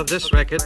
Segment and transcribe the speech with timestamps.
[0.00, 0.60] of this record.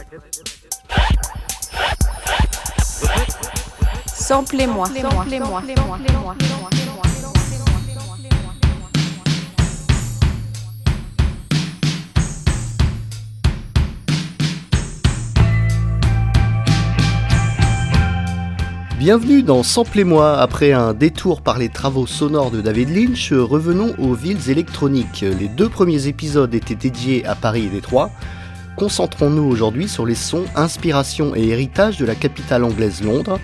[4.07, 4.87] Samplez-moi.
[4.87, 5.25] Samplez-moi.
[5.25, 6.35] Samplez-moi.
[18.97, 20.39] Bienvenue dans Samplez-moi.
[20.39, 25.21] Après un détour par les travaux sonores de David Lynch, revenons aux villes électroniques.
[25.21, 28.11] Les deux premiers épisodes étaient dédiés à Paris et Détroit.
[28.75, 33.39] Concentrons-nous aujourd'hui sur les sons, inspiration et héritage de la capitale anglaise Londres.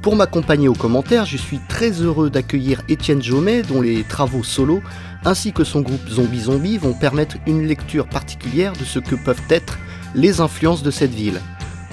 [0.00, 4.80] Pour m'accompagner aux commentaires, je suis très heureux d'accueillir Étienne Jomet, dont les travaux solo
[5.24, 9.42] ainsi que son groupe Zombie Zombie vont permettre une lecture particulière de ce que peuvent
[9.50, 9.76] être
[10.14, 11.40] les influences de cette ville.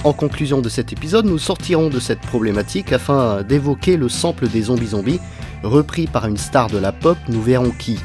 [0.04, 4.64] En conclusion de cet épisode, nous sortirons de cette problématique afin d'évoquer le sample des
[4.64, 5.20] zombies zombies,
[5.64, 7.98] repris par une star de la pop, nous verrons qui.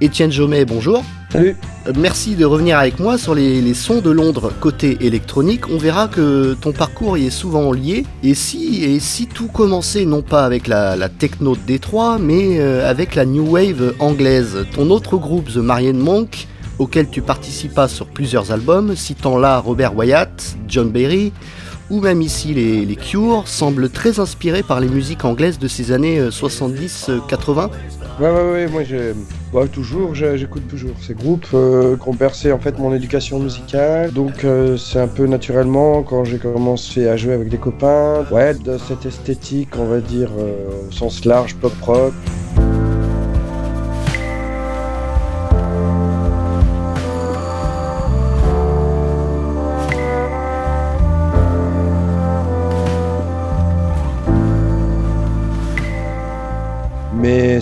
[0.00, 1.02] Étienne Jomet, bonjour.
[1.32, 1.56] Salut.
[1.86, 5.68] Euh, Merci de revenir avec moi sur les, les sons de Londres côté électronique.
[5.70, 8.04] On verra que ton parcours y est souvent lié.
[8.22, 12.60] Et si, et si tout commençait non pas avec la, la techno de Détroit, mais
[12.60, 14.66] euh, avec la new wave anglaise.
[14.74, 16.46] Ton autre groupe, The Marian Monk,
[16.78, 21.32] auquel tu participas sur plusieurs albums, citant là Robert Wyatt, John Berry,
[21.88, 25.90] ou même ici les, les Cure, semble très inspiré par les musiques anglaises de ces
[25.92, 27.70] années euh, 70-80.
[28.18, 29.12] Ouais, ouais, ouais, moi je.
[29.64, 34.12] Toujours, j'écoute toujours ces groupes euh, qui ont bercé en fait mon éducation musicale.
[34.12, 38.26] Donc euh, c'est un peu naturellement quand j'ai commencé à jouer avec des copains.
[38.30, 42.12] Ouais, de cette esthétique, on va dire, euh, au sens large, pop rock.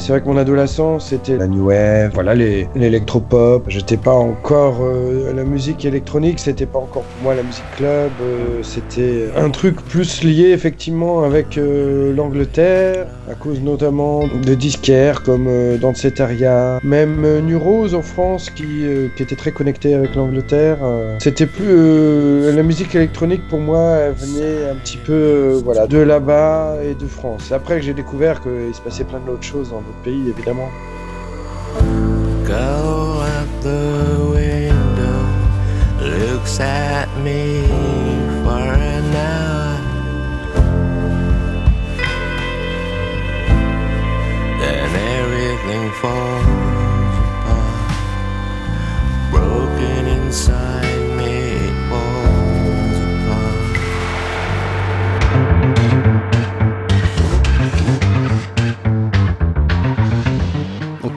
[0.05, 3.65] C'est vrai que mon adolescence, c'était la new wave, voilà, l'électropop.
[3.69, 4.83] J'étais pas encore.
[4.83, 8.13] euh, la musique électronique, c'était pas encore pour moi la musique club.
[8.21, 15.23] euh, c'était un truc plus lié effectivement avec euh, l'Angleterre, à cause notamment de disquaires
[15.23, 18.85] comme euh, Danceteria, même euh, New Rose en France qui,
[19.19, 20.79] était très connecté avec l'Angleterre.
[21.19, 22.53] c'était plus.
[22.55, 27.07] la musique électronique pour moi, elle venait un petit peu voilà, de là-bas et de
[27.07, 27.53] France.
[27.53, 30.71] Après que j'ai découvert qu'il se passait plein d'autres choses dans d'autres pays évidemment.
[32.45, 35.27] Go out the window,
[36.01, 37.67] looks at me
[38.45, 39.79] for an hour.
[44.61, 46.64] Then everything falls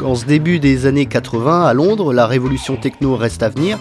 [0.07, 3.77] en ce début des années 80 à Londres, la révolution techno reste à venir.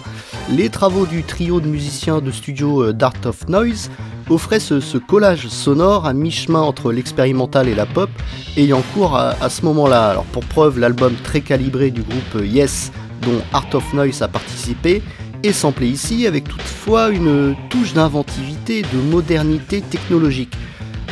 [0.49, 3.89] Les travaux du trio de musiciens de studio euh, Dart of Noise
[4.29, 8.09] offraient ce, collage sonore à mi-chemin entre l'expérimental et la pop,
[8.57, 10.09] ayant cours à, ce moment-là.
[10.09, 14.27] Alors pour preuve, l'album très calibré du groupe euh, Yes, dont Art of Noise a
[14.27, 15.01] participé,
[15.43, 20.53] est samplé ici avec toutefois une touche d'inventivité de modernité technologique.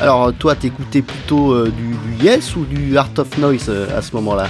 [0.01, 4.47] Alors toi, t'écoutais plutôt euh, du, Yes ou du Art of Noise à ce moment-là?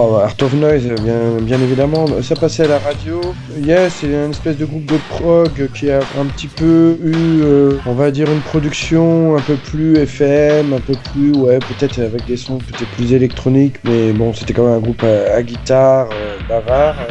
[0.00, 2.22] Oh, Art of Noise, bien, évidemment.
[2.22, 3.20] Ça passait à la radio.
[3.56, 7.80] Yes, c'est une espèce de groupe de prog qui a un petit peu eu, euh,
[7.84, 12.24] on va dire, une production un peu plus FM, un peu plus, ouais, peut-être avec
[12.24, 16.10] des sons peut-être plus électroniques, mais bon, c'était quand même un groupe à, à guitare,
[16.12, 17.08] euh, bavard.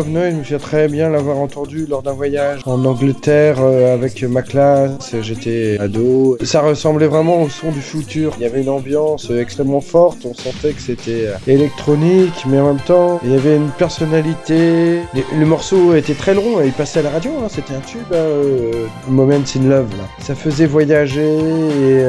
[0.00, 3.94] Of Noise, je me souviens très bien l'avoir entendu lors d'un voyage en Angleterre euh,
[3.94, 5.14] avec ma classe.
[5.20, 6.38] J'étais ado.
[6.42, 8.32] Ça ressemblait vraiment au son du futur.
[8.38, 10.18] Il y avait une ambiance extrêmement forte.
[10.24, 15.00] On sentait que c'était euh, électronique, mais en même temps, il y avait une personnalité.
[15.38, 17.30] Le morceau était très long il passait à la radio.
[17.42, 17.48] hein.
[17.48, 19.86] C'était un tube, hein, euh, Moments in Love.
[20.20, 22.04] Ça faisait voyager et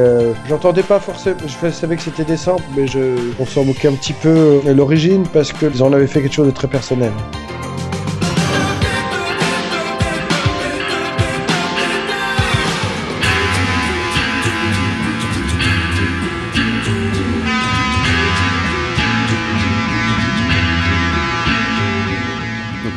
[0.48, 1.38] j'entendais pas forcément.
[1.46, 3.00] Je savais que c'était des samples, mais je,
[3.40, 6.48] on s'en moquait un petit peu de l'origine parce qu'ils en avaient fait quelque chose
[6.48, 7.12] de très personnel.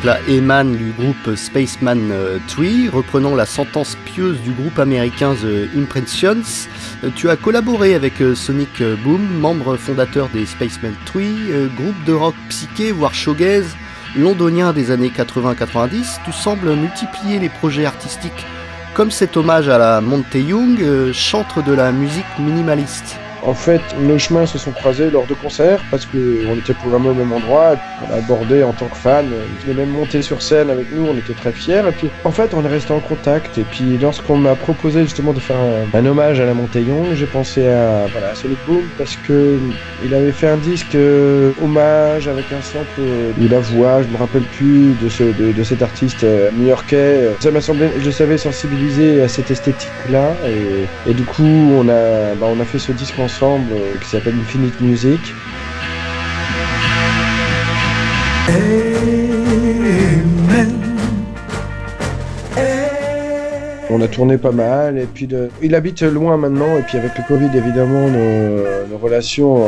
[0.05, 5.75] Là, Eman du groupe Spaceman euh, 3, reprenant la sentence pieuse du groupe américain The
[5.75, 6.67] Impressions.
[7.03, 11.35] Euh, Tu as collaboré avec euh, Sonic Boom, membre fondateur des Spacemen Tree,
[11.75, 13.75] groupe de rock psyché, voire shoegaze,
[14.15, 16.19] londonien des années 80-90.
[16.23, 18.45] Tu sembles multiplier les projets artistiques
[18.93, 23.17] comme cet hommage à la Monte Young, chantre de la musique minimaliste.
[23.45, 27.13] En fait, nos chemins se sont croisés lors de concerts parce qu'on était programmés au
[27.13, 27.75] même endroit.
[28.01, 29.25] On a abordé en tant que fan.
[29.63, 31.83] Il est même monté sur scène avec nous, on était très fiers.
[31.87, 33.59] Et puis, en fait, on est resté en contact.
[33.59, 37.67] Et puis, lorsqu'on m'a proposé justement de faire un, hommage à la Montaigne, j'ai pensé
[37.67, 38.33] à, voilà, à
[38.65, 39.59] Boom parce que
[40.03, 44.07] il avait fait un disque euh, hommage avec un sample euh, de la voix, je
[44.07, 47.35] me rappelle plus de, ce, de, de cet artiste euh, new-yorkais.
[47.39, 50.35] Ça m'a semblé, je savais sensibiliser à cette esthétique-là.
[50.47, 54.07] Et, et du coup, on a, bah, on a fait ce disque ensemble euh, qui
[54.09, 55.19] s'appelle Infinite Music.
[63.89, 67.11] On a tourné pas mal et puis de- il habite loin maintenant et puis avec
[67.17, 69.67] le Covid évidemment nos, relations euh,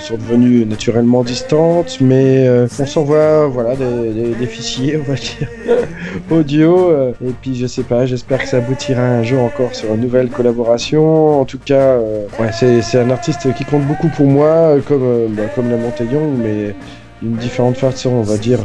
[0.00, 5.48] sont devenues naturellement distantes mais euh, on s'envoie voilà des, fichiers on va dire
[6.30, 9.94] audio euh, et puis je sais pas j'espère que ça aboutira un jour encore sur
[9.94, 14.76] une nouvelle collaboration en tout cas euh, c'est un artiste qui compte beaucoup pour moi
[14.86, 16.74] comme bah, comme la Montaigne mais
[17.22, 18.60] d'une différente façon on va dire.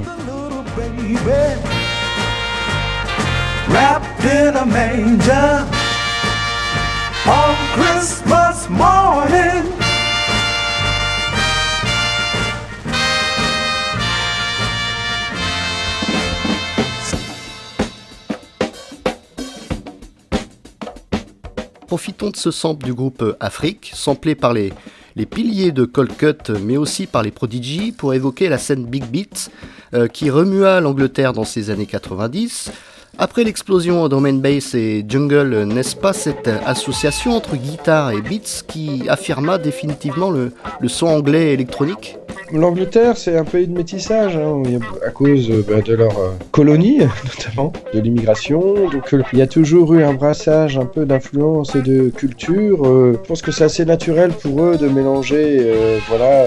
[21.91, 24.71] Profitons de ce sample du groupe euh, Afrique, samplé par les,
[25.29, 29.51] piliers de Cold Cut, mais aussi par les Prodigy, pour évoquer la scène Big Beat,
[29.93, 32.71] euh, qui remua l'Angleterre dans ces années 90.
[33.17, 38.21] Après l'explosion drum and bass et jungle, euh, n'est-ce pas cette association entre guitare et
[38.21, 42.15] beats qui affirma définitivement le, le son anglais électronique?
[42.53, 44.61] L'Angleterre, c'est un pays de métissage, hein,
[45.05, 46.99] à cause euh, bah, de leur euh, colonie,
[47.37, 48.59] notamment, de l'immigration.
[48.91, 52.85] Donc euh, il y a toujours eu un brassage un peu d'influence et de culture.
[52.85, 55.71] Euh, je pense que c'est assez naturel pour eux de mélanger
[56.09, 56.45] voilà,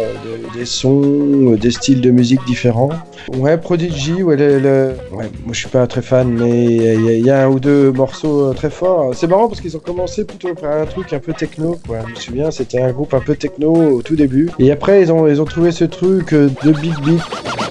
[0.54, 2.90] des, sons, des styles de musique différents.
[3.38, 7.30] Ouais, Prodigy, ouais, le- le- ouais, moi je suis pas très fan, mais il y,
[7.30, 9.14] a- un ou deux morceaux très forts.
[9.14, 11.98] C'est marrant parce qu'ils ont commencé plutôt par un truc un peu techno, quoi.
[12.06, 14.50] Je me souviens, c'était un groupe un peu techno au tout début.
[14.58, 17.63] Et après, ils ont, ils ont trouvé ce truc euh, de big beat.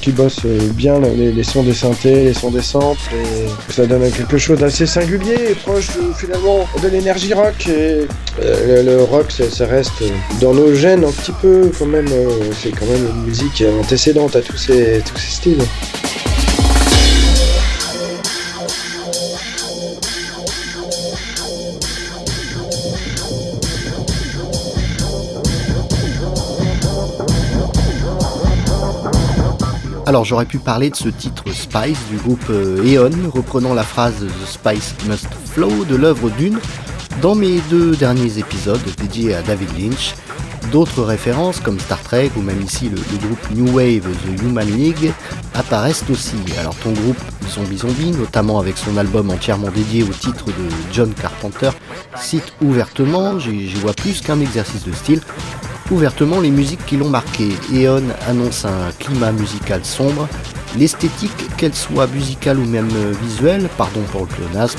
[0.00, 4.10] Qu'ils bossent euh, bien les, sons des synthés, les sons des samples, et ça donne
[4.10, 7.68] quelque chose d'assez singulier proche finalement de l'énergie rock.
[7.68, 8.06] Et
[8.42, 10.02] euh, le, rock, ça, reste
[10.40, 12.08] dans nos gènes un petit peu quand même.
[12.08, 12.28] euh,
[12.62, 15.62] c'est quand même une musique antécédente à tous ces styles.
[30.10, 34.26] Alors j'aurais pu parler de ce titre Spice du groupe euh, Eon, reprenant la phrase
[34.26, 36.58] The Spice Must Flow de l'œuvre Dune
[37.22, 40.16] dans mes deux derniers épisodes dédiés à David Lynch.
[40.72, 45.12] D'autres références comme Star Trek ou même ici le, groupe New Wave The Human League
[45.54, 46.38] apparaissent aussi.
[46.58, 51.14] Alors ton groupe Zombie Zombie, notamment avec son album entièrement dédié au titre de John
[51.14, 51.70] Carpenter,
[52.16, 55.20] cite ouvertement, j'y vois plus qu'un exercice de style,
[55.90, 57.50] ouvertement les musiques qui l'ont marqué.
[57.72, 60.28] Eon annonce un climat musical sombre,
[60.76, 62.90] l'esthétique, qu'elle soit musicale ou même
[63.22, 64.78] visuelle, pardon pour le pléonasme,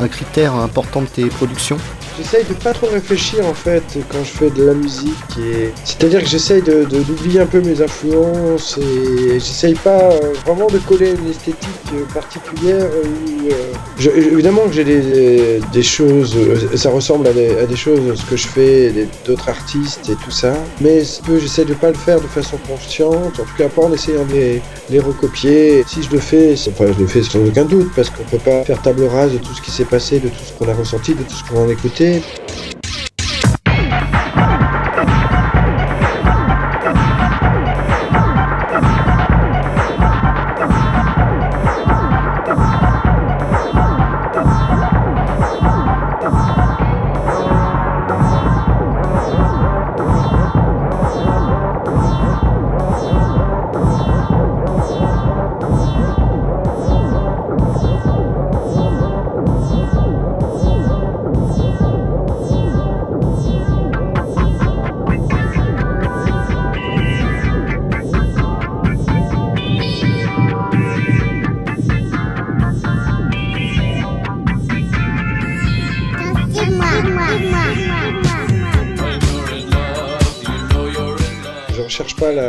[0.00, 1.78] un critère important de tes productions?
[2.18, 6.22] J'essaye de pas trop réfléchir en fait quand je fais de la musique et c'est-à-dire
[6.22, 11.10] que j'essaye de, d'oublier un peu mes influences et j'essaye pas euh, vraiment de coller
[11.10, 16.36] une esthétique euh, particulière ou euh, évidemment que j'ai des, des choses
[16.74, 20.30] ça ressemble à des, à des choses ce que je fais d'autres artistes et tout
[20.30, 21.02] ça mais
[21.38, 24.32] j'essaye de pas le faire de façon consciente en tout cas pas en essayant de
[24.32, 25.84] les, les recopier.
[25.86, 28.64] Si je le fais enfin je le fais sans aucun doute parce qu'on peut pas
[28.64, 31.12] faire table rase de tout ce qui s'est passé de tout ce qu'on a ressenti
[31.14, 32.22] de tout ce qu'on a écouté Je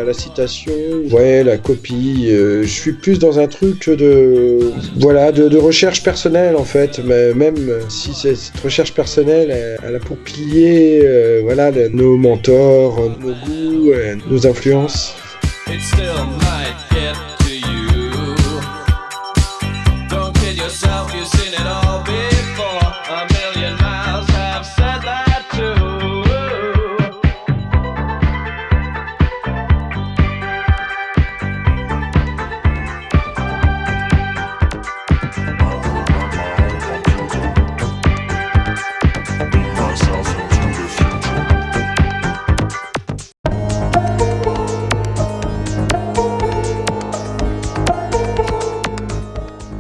[0.08, 0.72] la, citation,
[1.12, 2.28] ouais, la copie.
[2.30, 7.00] euh, je suis plus dans un truc de, voilà, de, de recherche personnelle en fait.
[7.04, 7.58] Mais même
[7.90, 13.10] si cette recherche personnelle, elle, elle a pour pilier, euh, voilà, le- nos mentors, euh,
[13.20, 15.14] nos goûts, euh, nos influences.
[15.70, 18.12] it still might get to you.
[20.10, 22.94] Don't kill yourself, you've seen it all before.
[23.10, 25.27] A million miles have said that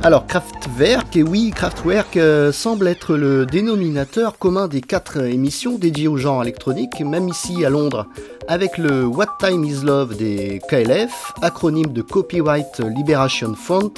[0.07, 6.07] Alors Kraftwerk, et oui, Kraftwerk euh, semble être le dénominateur commun des quatre émissions dédiées
[6.07, 8.07] au genre électronique, même ici à Londres,
[8.47, 13.91] avec le What Time Is Love des KLF, acronyme de Copyright Liberation Front.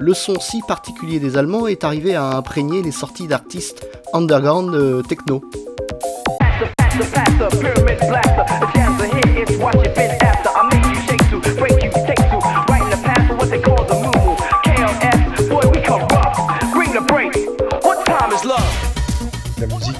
[0.00, 5.00] Le son si particulier des Allemands est arrivé à imprégner les sorties d'artistes underground euh,
[5.00, 5.42] techno.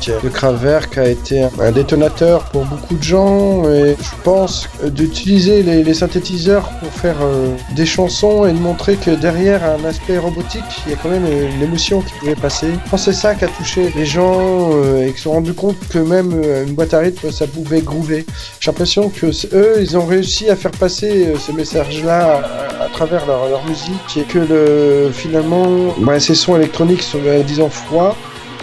[0.09, 5.63] Musique de Kraftwerk a été un détonateur pour beaucoup de gens et je pense d'utiliser
[5.63, 10.65] les, synthétiseurs pour faire euh, des chansons et de montrer que derrière un aspect robotique,
[10.87, 12.67] il y a quand même une émotion qui pouvait passer.
[12.85, 15.33] Je pense que c'est ça qui a touché les gens euh, et qui se sont
[15.33, 18.27] rendus compte que même euh, une boîte à rythme, ça pouvait groover.
[18.61, 22.43] J'ai l'impression que eux, ils ont réussi à faire passer euh, ce message-là
[22.81, 27.43] à, travers leur, leur musique et que le, finalement, bah, ces sons électroniques sont, euh,
[27.43, 28.17] disons, froids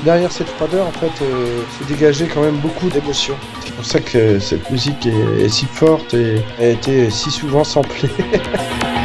[0.04, 3.36] derrière cette froideur, en fait, euh, se dégageait quand même beaucoup d'émotions.
[3.64, 7.64] C'est pour ça que cette musique est, est si forte et a été si souvent
[7.64, 8.10] samplée.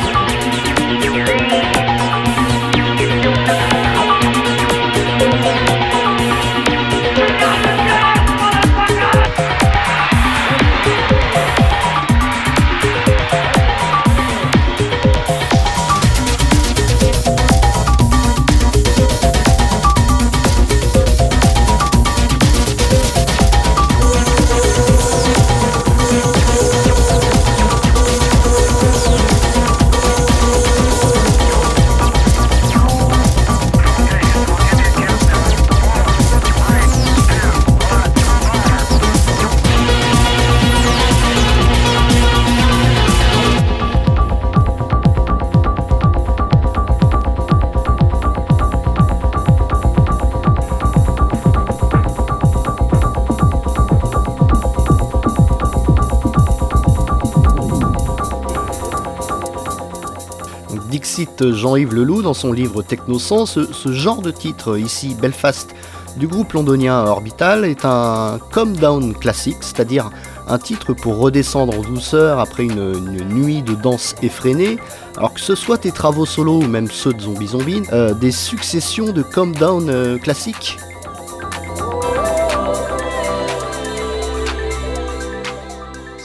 [61.43, 65.75] Jean-Yves Leloup dans son livre Technosens, ce, genre de titre ici Belfast
[66.17, 70.11] du groupe londonien Orbital est un come down classique, c'est-à-dire
[70.49, 74.79] un titre pour redescendre en douceur après une, une nuit de danse effrénée,
[75.17, 78.33] alors que ce soit tes travaux solo ou même ceux de Zombie Zombie, euh, des
[78.33, 80.79] successions de come down euh, classiques.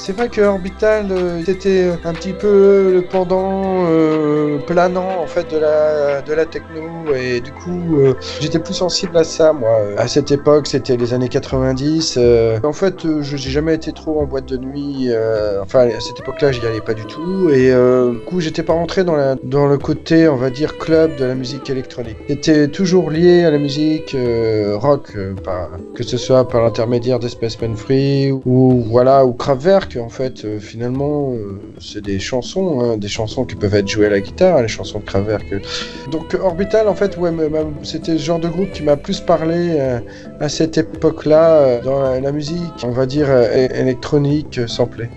[0.04, 5.52] C'est vrai que Orbital euh, c'était un petit peu le pendant euh, planant en fait
[5.52, 9.70] de la de la techno et du coup euh, j'étais plus sensible à ça moi.
[9.98, 12.16] À cette époque, c'était les années 90.
[12.18, 15.10] euh, en fait, euh, je j'ai jamais été trop en boîte de nuit.
[15.10, 18.64] euh, enfin, à cette époque-là, j'y allais pas du tout et euh, du coup, j'étais
[18.64, 22.18] pas rentré dans la dans le côté, on va dire club de la musique électronique.
[22.28, 25.36] C'était toujours lié à la musique euh, rock, euh,
[25.96, 29.91] que ce soit par l'intermédiaire des Spaceman Free ou voilà ou Kraftwerk.
[30.00, 34.06] En fait, euh, finalement, euh, c'est des chansons, hein, des chansons qui peuvent être jouées
[34.06, 35.46] à la guitare, les chansons de Kraftwerk.
[36.12, 37.32] Donc Orbital, en fait, ouais,
[37.84, 40.00] c'était le genre de groupe qui m'a plus parlé euh,
[40.40, 45.10] à cette époque-là dans la, musique, on va dire électronique euh, samplée.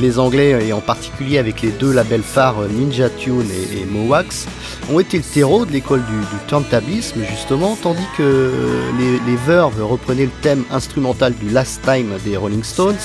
[0.00, 4.46] Les Anglais, et en particulier avec les deux labels phares Ninja Tune et, et Mowax,
[4.90, 8.52] ont été le terreau de l'école du, du turntablisme, justement, tandis que
[8.98, 12.96] les, les Verve reprenaient le thème instrumental du Last Time des Rolling Stones.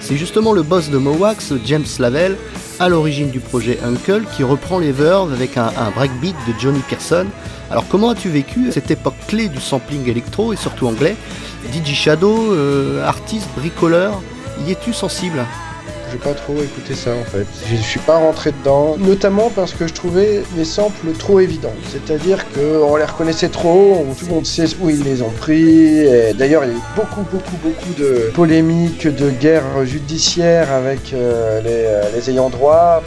[0.00, 2.36] C'est justement le boss de Mowax, James Lavelle,
[2.80, 7.26] à l'origine du projet Uncle, qui reprend les Verve avec un, breakbeat de Johnny Pearson.
[7.70, 11.16] Alors comment as-tu vécu cette époque clé du sampling électro et surtout anglais?
[11.72, 14.20] DJ Shadow, euh, artiste, bricoleur,
[14.66, 15.44] y es-tu sensible?
[16.10, 17.46] J'ai pas trop écouté ça en fait.
[17.70, 21.72] Je suis pas rentré dedans, notamment parce que je trouvais les samples trop évidents.
[21.92, 26.04] C'est-à-dire qu'on les reconnaissait trop, tout le monde sait où ils les ont pris.
[26.34, 31.60] D'ailleurs, il y a eu beaucoup, beaucoup, beaucoup de polémiques, de guerres judiciaires avec euh,
[31.60, 33.02] les, euh, les ayants droit.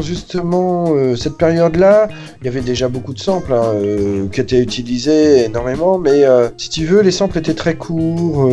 [0.00, 2.08] Justement euh, cette période-là,
[2.40, 6.48] il y avait déjà beaucoup de samples hein, euh, qui étaient utilisés énormément, mais euh,
[6.56, 8.48] si tu veux, les samples étaient très courts,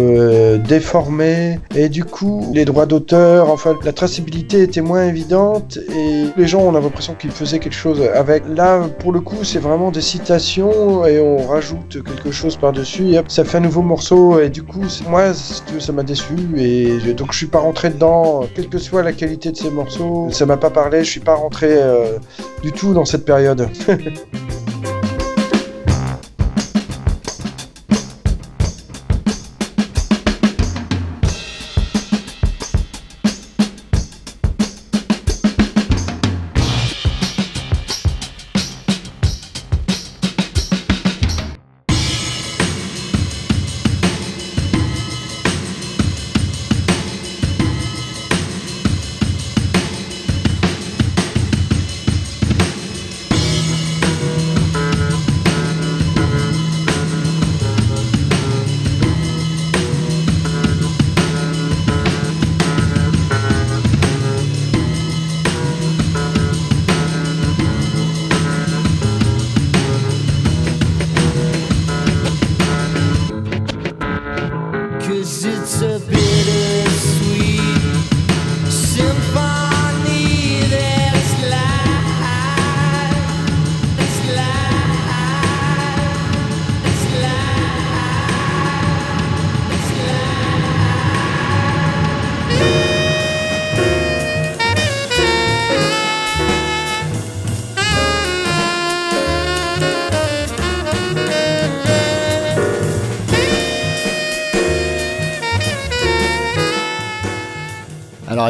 [0.68, 6.48] déformés, et du coup, les droits d'auteur, enfin, la traçabilité était moins évidente, et les
[6.48, 8.44] gens ont l'impression qu'ils faisaient quelque chose avec.
[8.48, 13.20] Là, pour le coup, c'est vraiment des citations, et on rajoute quelque chose par-dessus, et
[13.20, 16.04] hop, ça fait un nouveau morceau, et du coup, moi, si tu veux, ça m'a
[16.04, 19.72] déçu, et donc je suis pas rentré dedans, quelle que soit la qualité de ces
[19.72, 22.18] morceaux, ça m'a pas parlé, je suis pas rentré euh,
[22.62, 23.70] du tout dans cette période.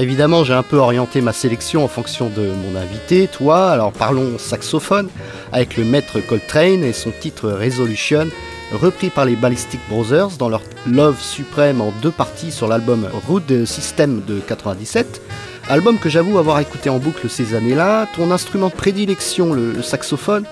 [0.05, 3.71] évidemment, j'ai un peu orienté ma sélection en fonction de mon invité, toi.
[3.71, 5.09] Alors parlons saxophone
[5.51, 8.27] avec le maître Coltrane et son titre Resolution,
[8.71, 13.65] repris par les Ballistic Brothers dans leur Love suprême en deux parties sur l'album Root
[13.65, 15.23] System de 97.
[15.69, 18.07] Album que j'avoue avoir écouté en boucle ces années-là.
[18.15, 20.45] Ton instrument de prédilection, le, le saxophone,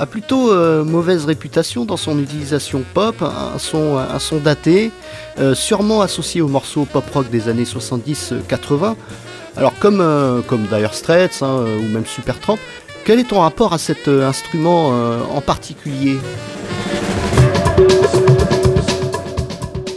[0.00, 4.00] a plutôt euh, mauvaise réputation dans son utilisation pop, un son,
[4.42, 4.92] daté,
[5.38, 8.96] euh, sûrement associé aux morceaux pop-rock des années 70-80.
[9.56, 12.58] Alors comme, euh, comme Dire Straits hein, euh, ou même Supertramp,
[13.04, 16.18] quel est ton rapport à cet euh, instrument euh, en particulier?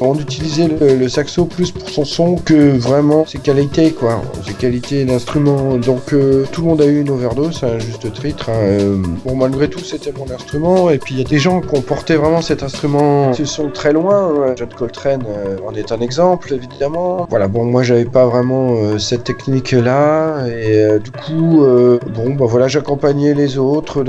[0.06, 4.22] On utilisait le, saxo plus pour son son que vraiment ses qualités, quoi.
[4.46, 5.78] Ses qualités d'instrument.
[5.78, 8.50] Donc euh, tout le monde a eu une overdose, à un juste titre.
[8.50, 8.54] hein.
[8.58, 10.90] Euh, bon, malgré tout, c'était mon instrument.
[10.90, 13.70] Et puis il y a des gens qui ont porté vraiment cet instrument ce sont
[13.70, 14.32] très loin.
[14.46, 14.54] hein.
[14.58, 17.26] John Coltrane euh, en est un exemple, évidemment.
[17.30, 20.46] Voilà, bon, moi j'avais pas vraiment cette technique-là.
[20.48, 21.64] Et du coup,
[22.16, 24.04] bon, bah voilà, j'accompagnais les autres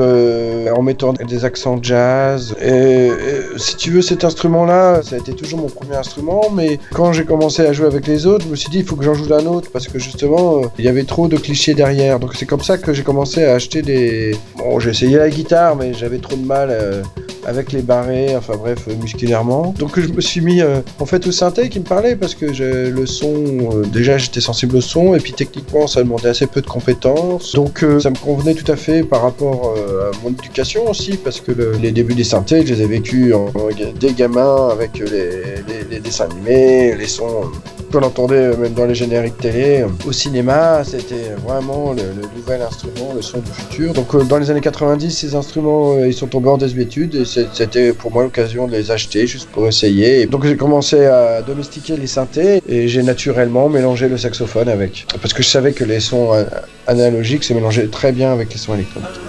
[0.75, 2.55] en mettant des accents jazz.
[2.63, 3.11] Et,
[3.57, 7.25] si tu veux, cet instrument-là, ça a été toujours mon premier instrument, mais quand j'ai
[7.25, 9.33] commencé à jouer avec les autres, je me suis dit, il faut que j'en joue
[9.33, 12.19] un autre, parce que justement, euh, il y avait trop de clichés derrière.
[12.19, 14.37] Donc c'est comme ça que j'ai commencé à acheter des...
[14.57, 16.69] Bon, j'ai essayé la guitare, mais j'avais trop de mal.
[16.71, 17.03] euh,
[17.47, 19.75] avec les barrés, enfin bref, euh, musculairement.
[19.79, 23.05] Donc je me suis mis en fait au synthé qui me parlait parce que le
[23.05, 27.53] son, déjà j'étais sensible au son et puis techniquement ça demandait assez peu de compétences.
[27.55, 31.53] Donc ça me convenait tout à fait par rapport à mon éducation aussi parce que
[31.53, 35.43] le- les débuts des synthés, je les ai vécus en, en- des gamins avec les-
[35.91, 37.51] les dessins animés, les sons
[37.93, 39.85] qu'on entendait même dans les génériques télé.
[40.07, 42.03] Au cinéma, c'était vraiment le,
[42.37, 43.93] nouvel instrument, le son du futur.
[43.93, 47.25] Donc euh, dans les années 90, ces instruments, euh, ils sont tombés en désuétude et
[47.25, 50.27] c'était pour moi l'occasion de les acheter juste pour essayer.
[50.27, 55.07] Donc j'ai commencé à domestiquer les synthés et j'ai naturellement mélangé le saxophone avec.
[55.21, 56.45] Parce que je savais que les sons euh,
[56.87, 59.21] analogiques se mélangeaient très bien avec les sons électroniques.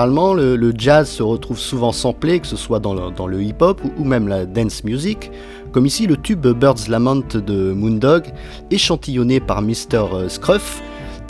[0.00, 4.04] Généralement, le, jazz se retrouve souvent samplé, que ce soit dans le, hip-hop ou, ou
[4.04, 5.30] même la dance music,
[5.72, 8.24] comme ici le tube Bird's Lament de Moondog,
[8.70, 10.28] échantillonné par Mr.
[10.28, 10.80] Scruff.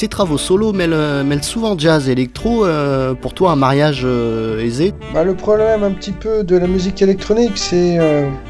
[0.00, 4.94] Tes travaux solo mêlent, euh, souvent jazz électro, euh, pour toi un mariage euh, aisé
[5.12, 7.98] Bah, le problème un petit peu de la musique électronique, c'est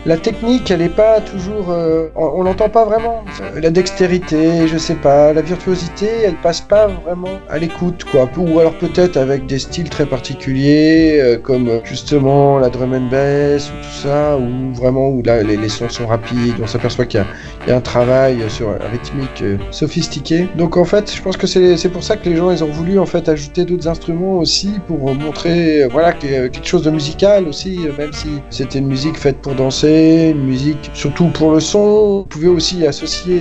[0.07, 1.75] la technique, elle n'est pas toujours,
[2.15, 3.25] on, l'entend pas vraiment.
[3.61, 8.31] La dextérité, je sais pas, la virtuosité, elle passe pas vraiment à l'écoute, quoi.
[8.37, 13.83] Ou alors peut-être avec des styles très particuliers, comme justement la drum and bass ou
[13.83, 17.25] tout ça, ou vraiment où là les, sons sont rapides, on s'aperçoit qu'il
[17.67, 20.49] y y a un travail sur un rythmique sophistiqué.
[20.57, 22.99] Donc en fait, je pense que c'est pour ça que les gens ils ont voulu
[22.99, 27.49] en fait ajouter d'autres instruments aussi pour montrer euh, voilà euh, quelque chose de musical
[27.49, 31.61] aussi, euh, même si c'était une musique faite pour danser, une musique surtout pour le
[31.61, 32.19] son.
[32.19, 33.41] Vous pouvez aussi associer,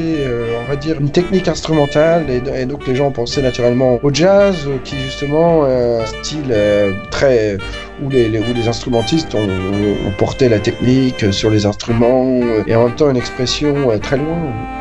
[0.62, 4.95] on va dire, une technique instrumentale et, donc les gens pensaient naturellement au jazz qui
[4.97, 6.55] justement euh, un style
[7.12, 7.57] très
[8.01, 12.95] où les, où les instrumentistes ont, porté la technique sur les instruments et en même
[12.95, 14.79] temps une expression très loin.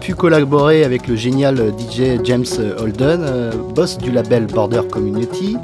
[0.00, 2.46] Pu collaborer avec le génial DJ James
[2.78, 5.56] Holden, euh, boss du label Border Community.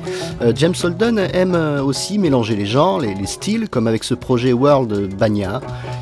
[0.43, 4.15] Euh, James Holden aime euh, aussi mélanger les genres, les, les styles, comme avec ce
[4.15, 5.61] projet World Banya,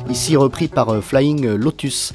[0.09, 2.13] ici repris par Flying Lotus.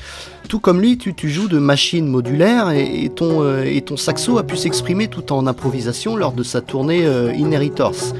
[0.48, 5.30] Tout comme lui, tu, joues de machines modulaires et, ton, saxo a pu s'exprimer tout
[5.32, 8.14] en improvisation lors de sa tournée Inheritors.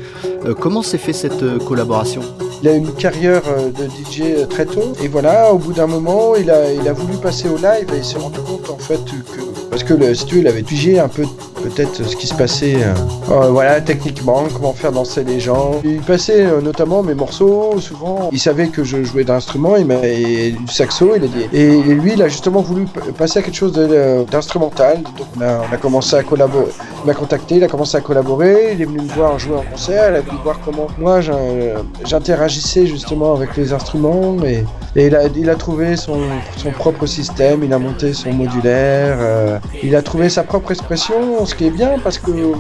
[0.61, 2.21] Comment s'est fait cette collaboration?
[2.63, 4.93] Il a une carrière euh, de DJ très tôt.
[5.03, 8.19] Et voilà, au bout d'un moment, il a, voulu passer au live et il s'est
[8.19, 9.41] rendu compte en fait que
[9.71, 11.25] parce que le, si tu veux, il avait étudié un peu
[11.63, 12.95] peut-être ce qui se passait, euh,
[13.31, 15.81] euh, voilà, techniquement, comment faire danser les gens.
[15.85, 18.31] Il passait euh, notamment mes morceaux, souvent.
[18.33, 21.49] Il savait que je jouais d'instruments, il et du saxo, il a dit.
[21.53, 23.73] Et lui, il a justement voulu passer à quelque chose
[24.31, 25.03] d'instrumental.
[25.03, 26.73] Donc on a, commencé à collaborer.
[27.05, 29.63] Il m'a contacté, il a commencé à collaborer, il est venu me voir jouer en
[29.63, 31.37] concert, il a voulu voir comment moi j'in-
[32.05, 34.65] j'interagissais justement avec les instruments et,
[34.97, 35.15] il,
[35.49, 36.19] a, trouvé son,
[36.77, 41.65] propre système, il a monté son modulaire, il a trouvé sa propre expression, ce qui
[41.65, 42.55] est bien parce que euh,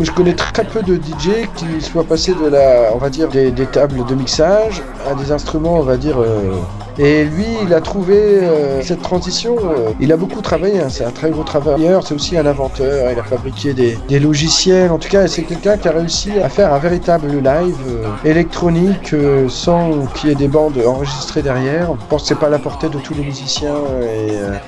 [0.00, 3.52] je connais très peu de DJ qui soient passés de la, on va dire, des,
[3.66, 6.56] tables de mixage à des instruments, on va dire, euh,
[6.98, 9.56] Et lui, il a trouvé euh, cette transition.
[9.56, 13.10] euh, il a beaucoup travaillé, hein, c'est un très gros travailleur, c'est aussi un inventeur.
[13.10, 14.90] Il a fabriqué des, logiciels.
[14.90, 19.14] En tout cas, c'est quelqu'un qui a réussi à faire un véritable live électronique
[19.48, 21.88] sans qu'il y ait des bandes enregistrées derrière.
[22.00, 23.74] Je pense que c'est pas à la portée de tous les musiciens.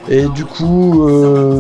[0.09, 1.09] Et, du coup,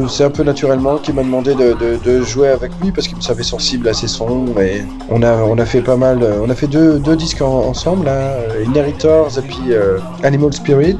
[0.08, 3.42] c'est un peu naturellement qu'il m'a demandé de, jouer avec lui parce qu'il me savait
[3.54, 4.46] sensible à ses sons.
[4.60, 6.18] Et on a, on a fait pas mal.
[6.44, 10.52] On a fait deux, deux disques en- ensemble, là, euh, Inheritors et puis euh, Animal
[10.52, 10.98] Spirit.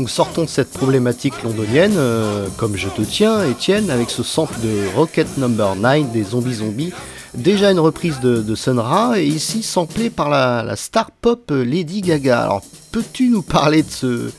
[0.00, 4.54] Donc sortons de cette problématique londonienne, euh, comme je te tiens, Étienne, avec ce sample
[4.62, 6.94] de Rocket Number 9 des Zombies Zombies.
[7.34, 12.44] Déjà une reprise de, Sun Ra, et ici samplé par la, star pop Lady Gaga.
[12.44, 14.30] Alors, peux-tu nous parler de ce,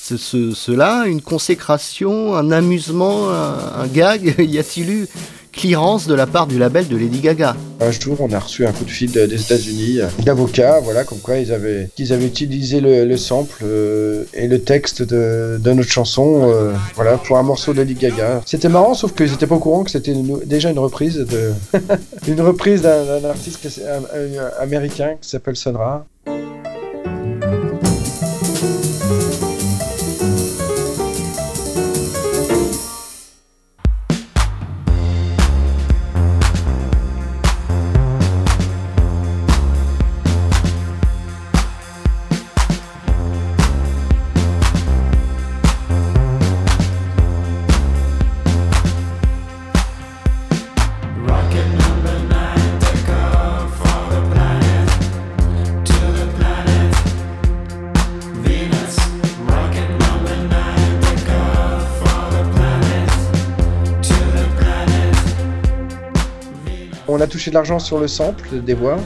[0.00, 1.04] ce, ce- cela?
[1.06, 4.34] Une consécration, un amusement, un gag?
[4.38, 5.08] Y a-t-il eu
[5.52, 8.72] clearance de la part du label de Lady Gaga Un jour, on a reçu un
[8.72, 12.26] coup de fil de- des États-Unis euh, d'avocats, voilà, comme quoi ils avaient, qu'ils avaient
[12.26, 17.36] utilisé le, le sample euh, et le texte de, de notre chanson, euh, voilà, pour
[17.38, 18.40] un morceau de Lady Gaga.
[18.46, 20.14] C'était marrant, sauf qu'ils n'étaient pas au courant que c'était
[20.46, 21.52] déjà une reprise de,
[22.28, 23.60] une reprise d'un, artiste
[24.58, 25.76] américain qui s'appelle Sun
[67.42, 68.98] Touché de l'argent sur le sample des voix.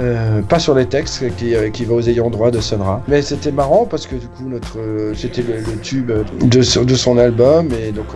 [0.00, 3.02] euh, pas sur les textes qui, euh, qui va aux ayants droit de Sonra.
[3.08, 7.68] Mais c'était marrant parce que du coup notre euh, c'était le, tube de, son- album
[7.72, 8.06] et donc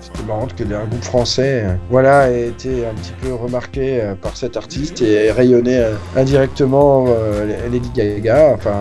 [0.00, 4.56] c'était marrant que un groupe français voilà ait été un petit peu remarqué par cet
[4.56, 7.06] artiste et rayonné euh, indirectement
[7.72, 8.52] Lady Gaga.
[8.54, 8.76] Enfin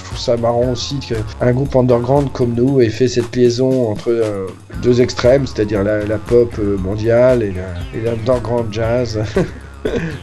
[0.00, 4.46] je trouve ça marrant aussi qu'un groupe underground comme nous ait fait cette liaison entre
[4.82, 7.52] deux extrêmes, c'est-à-dire la, la pop mondiale et
[8.02, 9.20] l'underground jazz.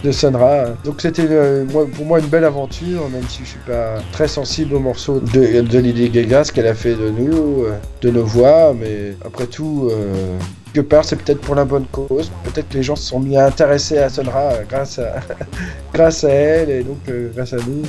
[0.03, 0.65] de Sonra.
[0.83, 4.75] Donc c'était euh, pour moi une belle aventure, même si je suis pas très sensible
[4.75, 8.23] aux morceaux de, de Lady Gaga, ce qu'elle a fait de nous, euh, de nos
[8.23, 10.37] voix, mais après tout, euh,
[10.73, 12.31] quelque part c'est peut-être pour la bonne cause.
[12.43, 16.83] Peut-être que les gens se sont mis à intéresser à Sonra grâce à, elle et
[16.83, 16.99] donc
[17.35, 17.83] grâce à nous.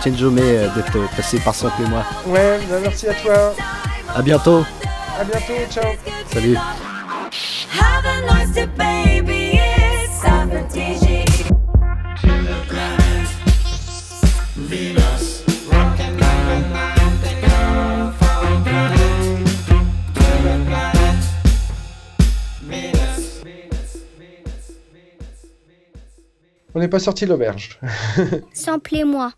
[0.00, 2.02] Étienne Jomet euh, d'être euh, passé par Sample et moi.
[2.26, 3.54] Ouais, bah, merci à toi.
[4.14, 4.64] À bientôt,
[5.18, 5.84] À bientôt, ciao.
[6.32, 6.56] salut.
[26.74, 27.80] On n'est pas sorti de l'auberge.
[28.54, 29.32] Samplez-moi.